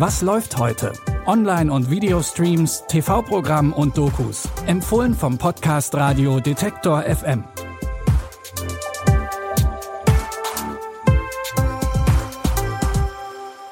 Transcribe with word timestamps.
Was 0.00 0.22
läuft 0.22 0.56
heute? 0.56 0.94
Online- 1.26 1.70
und 1.70 1.90
Videostreams, 1.90 2.84
TV-Programm 2.88 3.74
und 3.74 3.98
Dokus. 3.98 4.48
Empfohlen 4.64 5.12
vom 5.12 5.36
Podcast 5.36 5.94
Radio 5.94 6.40
Detektor 6.40 7.02
FM. 7.02 7.44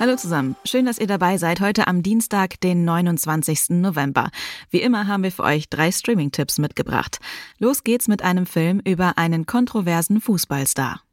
Hallo 0.00 0.16
zusammen, 0.16 0.56
schön, 0.64 0.86
dass 0.86 0.98
ihr 0.98 1.06
dabei 1.06 1.38
seid 1.38 1.60
heute 1.60 1.86
am 1.86 2.02
Dienstag, 2.02 2.60
den 2.60 2.84
29. 2.84 3.70
November. 3.80 4.30
Wie 4.70 4.82
immer 4.82 5.06
haben 5.06 5.22
wir 5.22 5.30
für 5.30 5.44
euch 5.44 5.70
drei 5.70 5.92
Streaming-Tipps 5.92 6.58
mitgebracht. 6.58 7.20
Los 7.60 7.84
geht's 7.84 8.08
mit 8.08 8.22
einem 8.22 8.46
Film 8.46 8.80
über 8.84 9.16
einen 9.16 9.46
kontroversen 9.46 10.20
Fußballstar. 10.20 11.05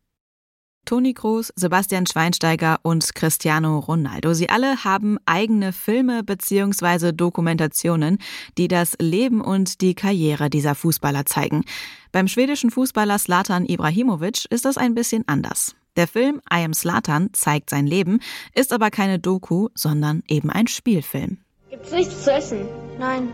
Toni 0.93 1.15
Kroos, 1.15 1.51
Sebastian 1.55 2.05
Schweinsteiger 2.05 2.77
und 2.83 3.15
Cristiano 3.15 3.79
Ronaldo. 3.79 4.35
Sie 4.35 4.49
alle 4.49 4.83
haben 4.83 5.17
eigene 5.25 5.73
Filme 5.73 6.23
bzw. 6.23 7.13
Dokumentationen, 7.13 8.19
die 8.59 8.67
das 8.67 8.95
Leben 8.99 9.41
und 9.41 9.81
die 9.81 9.95
Karriere 9.95 10.51
dieser 10.51 10.75
Fußballer 10.75 11.25
zeigen. 11.25 11.65
Beim 12.11 12.27
schwedischen 12.27 12.69
Fußballer 12.69 13.17
Slatan 13.17 13.65
Ibrahimovic 13.65 14.45
ist 14.51 14.65
das 14.65 14.77
ein 14.77 14.93
bisschen 14.93 15.23
anders. 15.25 15.75
Der 15.95 16.07
Film 16.07 16.41
I 16.53 16.63
Am 16.63 16.75
Slatan 16.75 17.31
zeigt 17.33 17.71
sein 17.71 17.87
Leben, 17.87 18.19
ist 18.53 18.71
aber 18.71 18.91
keine 18.91 19.17
Doku, 19.17 19.69
sondern 19.73 20.21
eben 20.27 20.51
ein 20.51 20.67
Spielfilm. 20.67 21.39
Gibt's 21.71 21.91
nichts 21.91 22.23
zu 22.23 22.31
essen? 22.31 22.67
Nein. 22.99 23.29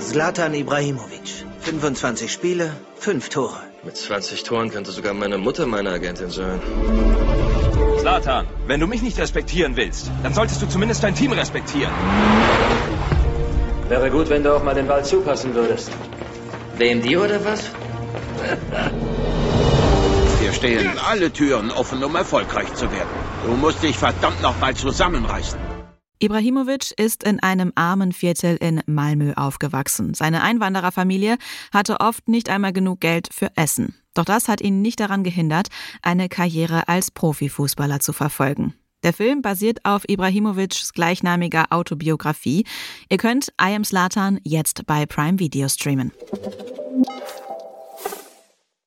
Slatan 0.00 0.54
Ibrahimovic. 0.54 1.49
25 1.62 2.32
Spiele, 2.32 2.72
5 2.98 3.28
Tore. 3.28 3.60
Mit 3.82 3.96
20 3.96 4.42
Toren 4.44 4.70
könnte 4.70 4.92
sogar 4.92 5.12
meine 5.14 5.38
Mutter 5.38 5.66
meine 5.66 5.90
Agentin 5.90 6.30
sein. 6.30 6.60
Slatan, 7.98 8.46
wenn 8.66 8.80
du 8.80 8.86
mich 8.86 9.02
nicht 9.02 9.18
respektieren 9.18 9.76
willst, 9.76 10.10
dann 10.22 10.32
solltest 10.32 10.62
du 10.62 10.66
zumindest 10.66 11.02
dein 11.02 11.14
Team 11.14 11.32
respektieren. 11.32 11.92
Wäre 13.88 14.10
gut, 14.10 14.30
wenn 14.30 14.42
du 14.42 14.56
auch 14.56 14.62
mal 14.62 14.74
den 14.74 14.86
Ball 14.86 15.04
zupassen 15.04 15.54
würdest. 15.54 15.90
Wem 16.78 17.02
die 17.02 17.16
oder 17.16 17.44
was? 17.44 17.70
Hier 20.40 20.52
stehen 20.54 20.98
alle 21.06 21.30
Türen 21.30 21.70
offen, 21.70 22.02
um 22.02 22.16
erfolgreich 22.16 22.74
zu 22.74 22.90
werden. 22.90 23.10
Du 23.44 23.52
musst 23.52 23.82
dich 23.82 23.98
verdammt 23.98 24.40
nochmal 24.40 24.74
zusammenreißen. 24.74 25.69
Ibrahimovic 26.22 26.92
ist 26.98 27.24
in 27.24 27.42
einem 27.42 27.72
armen 27.76 28.12
Viertel 28.12 28.56
in 28.56 28.82
Malmö 28.86 29.32
aufgewachsen. 29.36 30.12
Seine 30.12 30.42
Einwandererfamilie 30.42 31.38
hatte 31.72 31.98
oft 32.00 32.28
nicht 32.28 32.50
einmal 32.50 32.74
genug 32.74 33.00
Geld 33.00 33.30
für 33.32 33.48
Essen. 33.56 33.94
Doch 34.12 34.26
das 34.26 34.46
hat 34.46 34.60
ihn 34.60 34.82
nicht 34.82 35.00
daran 35.00 35.24
gehindert, 35.24 35.68
eine 36.02 36.28
Karriere 36.28 36.88
als 36.88 37.10
Profifußballer 37.10 38.00
zu 38.00 38.12
verfolgen. 38.12 38.74
Der 39.02 39.14
Film 39.14 39.40
basiert 39.40 39.78
auf 39.84 40.06
Ibrahimovics 40.06 40.92
gleichnamiger 40.92 41.66
Autobiografie. 41.70 42.66
Ihr 43.08 43.16
könnt 43.16 43.48
I 43.58 43.74
Am 43.74 43.84
Slatan 43.84 44.40
jetzt 44.44 44.84
bei 44.84 45.06
Prime 45.06 45.38
Video 45.38 45.70
streamen. 45.70 46.12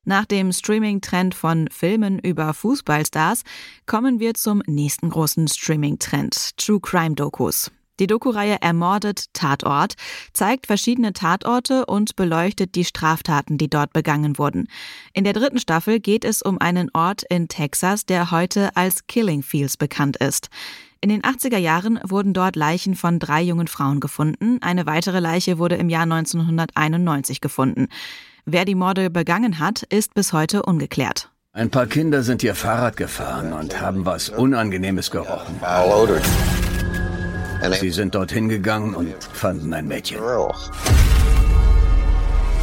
Nach 0.05 0.25
dem 0.25 0.51
Streaming-Trend 0.51 1.33
von 1.33 1.69
Filmen 1.71 2.19
über 2.19 2.53
Fußballstars 2.53 3.43
kommen 3.85 4.19
wir 4.19 4.33
zum 4.33 4.61
nächsten 4.67 5.09
großen 5.09 5.47
Streaming-Trend, 5.47 6.57
True 6.57 6.81
Crime-Dokus. 6.81 7.71
Die 8.01 8.07
Doku-Reihe 8.07 8.57
Ermordet 8.59 9.33
Tatort 9.33 9.93
zeigt 10.33 10.67
verschiedene 10.67 11.13
Tatorte 11.13 11.85
und 11.85 12.17
beleuchtet 12.17 12.75
die 12.75 12.83
Straftaten, 12.83 13.57
die 13.57 13.69
dort 13.69 13.93
begangen 13.93 14.37
wurden. 14.37 14.67
In 15.13 15.23
der 15.23 15.31
dritten 15.31 15.59
Staffel 15.59 16.01
geht 16.01 16.25
es 16.25 16.41
um 16.41 16.59
einen 16.59 16.89
Ort 16.93 17.23
in 17.29 17.47
Texas, 17.47 18.05
der 18.05 18.31
heute 18.31 18.75
als 18.75 19.07
Killing 19.07 19.41
Fields 19.41 19.77
bekannt 19.77 20.17
ist. 20.17 20.49
In 21.03 21.09
den 21.09 21.21
80er 21.21 21.57
Jahren 21.57 21.99
wurden 22.07 22.33
dort 22.33 22.55
Leichen 22.55 22.95
von 22.95 23.19
drei 23.19 23.41
jungen 23.41 23.67
Frauen 23.67 23.99
gefunden. 23.99 24.59
Eine 24.61 24.85
weitere 24.85 25.19
Leiche 25.19 25.57
wurde 25.57 25.75
im 25.75 25.89
Jahr 25.89 26.03
1991 26.03 27.41
gefunden. 27.41 27.89
Wer 28.45 28.63
die 28.63 28.73
Morde 28.73 29.09
begangen 29.09 29.59
hat, 29.59 29.83
ist 29.83 30.13
bis 30.13 30.31
heute 30.31 30.63
ungeklärt. 30.63 31.29
Ein 31.51 31.69
paar 31.69 31.87
Kinder 31.87 32.23
sind 32.23 32.39
hier 32.39 32.55
Fahrrad 32.55 32.95
gefahren 32.95 33.51
und 33.51 33.81
haben 33.81 34.05
was 34.05 34.29
Unangenehmes 34.29 35.11
gerochen. 35.11 35.59
Sie 37.81 37.89
sind 37.89 38.15
dorthin 38.15 38.47
gegangen 38.47 38.95
und 38.95 39.13
fanden 39.21 39.73
ein 39.73 39.89
Mädchen. 39.89 40.19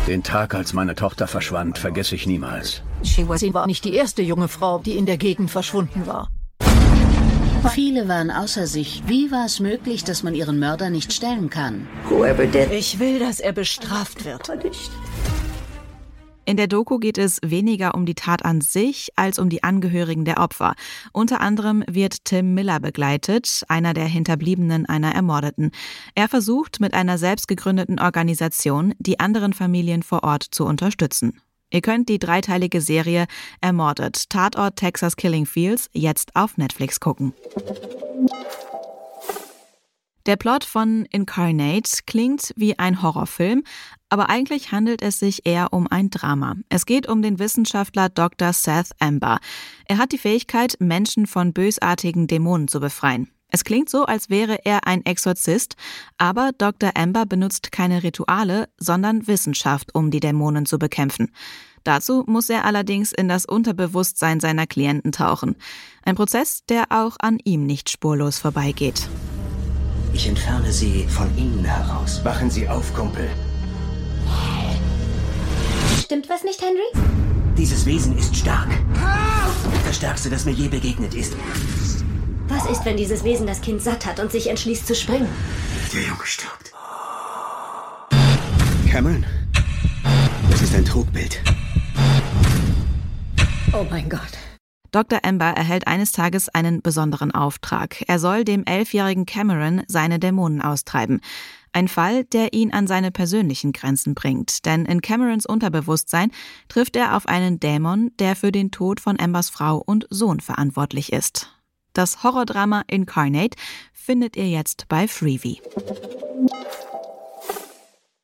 Den 0.06 0.22
Tag, 0.22 0.54
als 0.54 0.72
meine 0.72 0.94
Tochter 0.94 1.26
verschwand, 1.26 1.76
vergesse 1.76 2.14
ich 2.14 2.26
niemals. 2.26 2.82
Sie 3.02 3.28
war 3.28 3.66
nicht 3.66 3.84
die 3.84 3.92
erste 3.92 4.22
junge 4.22 4.48
Frau, 4.48 4.78
die 4.78 4.96
in 4.96 5.04
der 5.04 5.18
Gegend 5.18 5.50
verschwunden 5.50 6.06
war. 6.06 6.30
Viele 7.68 8.08
waren 8.08 8.30
außer 8.30 8.66
sich. 8.66 9.02
Wie 9.06 9.30
war 9.30 9.44
es 9.44 9.60
möglich, 9.60 10.02
dass 10.04 10.22
man 10.22 10.34
ihren 10.34 10.58
Mörder 10.58 10.90
nicht 10.90 11.12
stellen 11.12 11.50
kann? 11.50 11.86
Ich 12.70 12.98
will, 12.98 13.18
dass 13.18 13.40
er 13.40 13.52
bestraft 13.52 14.24
wird. 14.24 14.50
In 16.46 16.56
der 16.56 16.66
Doku 16.66 16.98
geht 16.98 17.18
es 17.18 17.38
weniger 17.44 17.94
um 17.94 18.06
die 18.06 18.14
Tat 18.14 18.44
an 18.44 18.60
sich 18.60 19.10
als 19.14 19.38
um 19.38 19.50
die 19.50 19.62
Angehörigen 19.62 20.24
der 20.24 20.38
Opfer. 20.38 20.74
Unter 21.12 21.40
anderem 21.40 21.84
wird 21.86 22.24
Tim 22.24 22.54
Miller 22.54 22.80
begleitet, 22.80 23.62
einer 23.68 23.94
der 23.94 24.06
Hinterbliebenen 24.06 24.86
einer 24.86 25.14
Ermordeten. 25.14 25.70
Er 26.14 26.28
versucht 26.28 26.80
mit 26.80 26.94
einer 26.94 27.18
selbst 27.18 27.46
gegründeten 27.46 28.00
Organisation, 28.00 28.94
die 28.98 29.20
anderen 29.20 29.52
Familien 29.52 30.02
vor 30.02 30.24
Ort 30.24 30.42
zu 30.42 30.64
unterstützen. 30.64 31.40
Ihr 31.72 31.80
könnt 31.80 32.08
die 32.08 32.18
dreiteilige 32.18 32.80
Serie 32.80 33.26
Ermordet 33.60 34.28
Tatort 34.28 34.76
Texas 34.76 35.16
Killing 35.16 35.46
Fields 35.46 35.88
jetzt 35.92 36.34
auf 36.34 36.56
Netflix 36.56 37.00
gucken. 37.00 37.32
Der 40.26 40.36
Plot 40.36 40.64
von 40.64 41.06
Incarnate 41.10 42.02
klingt 42.06 42.52
wie 42.54 42.78
ein 42.78 43.02
Horrorfilm, 43.02 43.64
aber 44.10 44.28
eigentlich 44.28 44.70
handelt 44.70 45.00
es 45.00 45.18
sich 45.18 45.46
eher 45.46 45.72
um 45.72 45.86
ein 45.86 46.10
Drama. 46.10 46.56
Es 46.68 46.84
geht 46.84 47.08
um 47.08 47.22
den 47.22 47.38
Wissenschaftler 47.38 48.10
Dr. 48.10 48.52
Seth 48.52 48.90
Amber. 48.98 49.38
Er 49.86 49.98
hat 49.98 50.12
die 50.12 50.18
Fähigkeit, 50.18 50.76
Menschen 50.78 51.26
von 51.26 51.52
bösartigen 51.52 52.26
Dämonen 52.26 52.68
zu 52.68 52.80
befreien. 52.80 53.30
Es 53.50 53.64
klingt 53.64 53.90
so, 53.90 54.04
als 54.04 54.30
wäre 54.30 54.64
er 54.64 54.86
ein 54.86 55.04
Exorzist, 55.04 55.76
aber 56.18 56.52
Dr. 56.56 56.92
Amber 56.94 57.26
benutzt 57.26 57.72
keine 57.72 58.02
Rituale, 58.02 58.68
sondern 58.78 59.26
Wissenschaft, 59.26 59.94
um 59.94 60.10
die 60.10 60.20
Dämonen 60.20 60.66
zu 60.66 60.78
bekämpfen. 60.78 61.32
Dazu 61.84 62.24
muss 62.26 62.50
er 62.50 62.64
allerdings 62.64 63.12
in 63.12 63.28
das 63.28 63.46
Unterbewusstsein 63.46 64.38
seiner 64.40 64.66
Klienten 64.66 65.12
tauchen. 65.12 65.56
Ein 66.02 66.14
Prozess, 66.14 66.64
der 66.68 66.84
auch 66.90 67.16
an 67.20 67.38
ihm 67.42 67.64
nicht 67.66 67.90
spurlos 67.90 68.38
vorbeigeht. 68.38 69.08
Ich 70.12 70.26
entferne 70.26 70.72
sie 70.72 71.06
von 71.08 71.26
innen 71.38 71.64
heraus. 71.64 72.24
Wachen 72.24 72.50
Sie 72.50 72.68
auf, 72.68 72.92
Kumpel. 72.94 73.30
Stimmt 76.02 76.28
was 76.28 76.42
nicht, 76.44 76.60
Henry? 76.60 77.04
Dieses 77.56 77.86
Wesen 77.86 78.18
ist 78.18 78.34
stark. 78.34 78.68
Das 79.86 79.96
Stärkste, 79.96 80.28
das 80.28 80.44
mir 80.44 80.52
je 80.52 80.68
begegnet 80.68 81.14
ist. 81.14 81.36
Was 82.50 82.66
ist, 82.66 82.84
wenn 82.84 82.96
dieses 82.96 83.22
Wesen 83.22 83.46
das 83.46 83.60
Kind 83.60 83.80
satt 83.80 84.04
hat 84.04 84.18
und 84.18 84.32
sich 84.32 84.50
entschließt 84.50 84.84
zu 84.84 84.96
springen? 84.96 85.28
Der 85.94 86.02
Junge 86.02 86.24
stirbt. 86.24 86.72
Cameron, 88.90 89.24
das 90.50 90.60
ist 90.60 90.74
ein 90.74 90.84
Trugbild. 90.84 91.40
Oh 93.72 93.86
mein 93.88 94.08
Gott. 94.08 94.32
Dr. 94.90 95.20
Amber 95.22 95.44
erhält 95.44 95.86
eines 95.86 96.10
Tages 96.10 96.48
einen 96.48 96.82
besonderen 96.82 97.30
Auftrag. 97.30 98.02
Er 98.08 98.18
soll 98.18 98.42
dem 98.42 98.64
elfjährigen 98.64 99.26
Cameron 99.26 99.84
seine 99.86 100.18
Dämonen 100.18 100.60
austreiben. 100.60 101.20
Ein 101.72 101.86
Fall, 101.86 102.24
der 102.24 102.52
ihn 102.52 102.72
an 102.72 102.88
seine 102.88 103.12
persönlichen 103.12 103.70
Grenzen 103.72 104.16
bringt, 104.16 104.66
denn 104.66 104.86
in 104.86 105.02
Camerons 105.02 105.46
Unterbewusstsein 105.46 106.32
trifft 106.66 106.96
er 106.96 107.16
auf 107.16 107.28
einen 107.28 107.60
Dämon, 107.60 108.10
der 108.18 108.34
für 108.34 108.50
den 108.50 108.72
Tod 108.72 108.98
von 108.98 109.20
Ambers 109.20 109.50
Frau 109.50 109.76
und 109.76 110.08
Sohn 110.10 110.40
verantwortlich 110.40 111.12
ist. 111.12 111.59
Das 111.92 112.22
Horrordrama 112.22 112.84
Incarnate 112.86 113.56
findet 113.92 114.36
ihr 114.36 114.48
jetzt 114.48 114.86
bei 114.88 115.08
Freevee. 115.08 115.60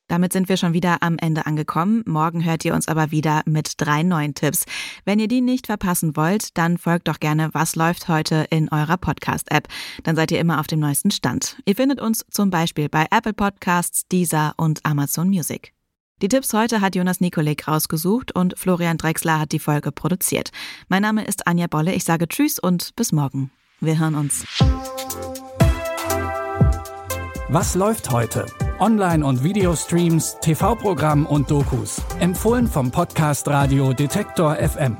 Damit 0.07 0.31
sind 0.31 0.47
wir 0.47 0.55
schon 0.55 0.73
wieder 0.73 1.03
am 1.03 1.17
Ende 1.17 1.45
angekommen. 1.45 2.03
Morgen 2.05 2.45
hört 2.45 2.63
ihr 2.63 2.73
uns 2.73 2.87
aber 2.87 3.11
wieder 3.11 3.41
mit 3.45 3.73
drei 3.77 4.03
neuen 4.03 4.33
Tipps. 4.33 4.63
Wenn 5.03 5.19
ihr 5.19 5.27
die 5.27 5.41
nicht 5.41 5.67
verpassen 5.67 6.15
wollt, 6.15 6.57
dann 6.57 6.77
folgt 6.77 7.07
doch 7.07 7.19
gerne 7.19 7.49
Was 7.53 7.75
läuft 7.75 8.07
heute 8.07 8.47
in 8.49 8.69
eurer 8.69 8.97
Podcast-App. 8.97 9.67
Dann 10.03 10.15
seid 10.15 10.31
ihr 10.31 10.39
immer 10.39 10.59
auf 10.59 10.67
dem 10.67 10.79
neuesten 10.79 11.11
Stand. 11.11 11.57
Ihr 11.65 11.75
findet 11.75 11.99
uns 11.99 12.25
zum 12.31 12.49
Beispiel 12.49 12.87
bei 12.87 13.05
Apple 13.11 13.33
Podcasts, 13.33 14.07
Deezer 14.07 14.53
und 14.57 14.85
Amazon 14.85 15.27
Music. 15.27 15.76
Die 16.23 16.29
Tipps 16.29 16.51
heute 16.53 16.81
hat 16.81 16.95
Jonas 16.95 17.21
Nikolik 17.21 17.67
rausgesucht 17.67 18.31
und 18.31 18.57
Florian 18.57 18.97
Drexler 18.97 19.39
hat 19.39 19.51
die 19.51 19.59
Folge 19.59 19.91
produziert. 19.91 20.49
Mein 20.89 21.03
Name 21.03 21.23
ist 21.23 21.45
Anja 21.45 21.67
Bolle. 21.67 21.93
Ich 21.93 22.05
sage 22.05 22.27
Tschüss 22.27 22.57
und 22.57 22.95
bis 22.95 23.11
morgen. 23.11 23.51
Wir 23.81 23.99
hören 23.99 24.15
uns. 24.15 24.43
Was 27.49 27.75
läuft 27.75 28.09
heute? 28.09 28.47
Online- 28.79 29.23
und 29.23 29.43
Videostreams, 29.43 30.37
TV-Programm 30.41 31.27
und 31.27 31.51
Dokus. 31.51 32.01
Empfohlen 32.19 32.65
vom 32.65 32.89
Podcast 32.89 33.47
Radio 33.47 33.93
Detektor 33.93 34.55
FM. 34.55 34.97